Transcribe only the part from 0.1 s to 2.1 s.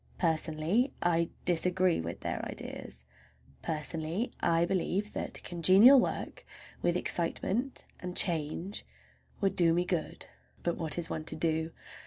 Personally, I disagree